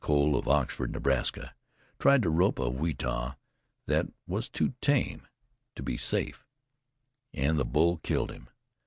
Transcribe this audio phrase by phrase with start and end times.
[0.03, 1.53] Cole, of Oxford, Nebraska,
[1.99, 3.37] tried to rope a Weetah
[3.85, 5.27] that was too tame
[5.75, 6.43] to be safe,
[7.35, 8.49] and the bull killed him.